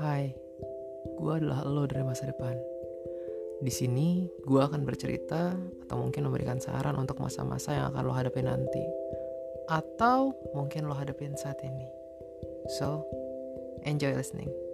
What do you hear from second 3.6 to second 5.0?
Di sini, gue akan